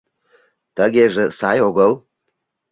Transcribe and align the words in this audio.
Тыгеже 0.75 1.25
сай 1.37 1.57
огыл. 1.67 1.91